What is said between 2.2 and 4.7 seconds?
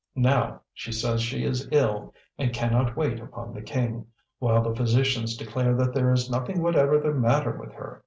and cannot wait upon the king, while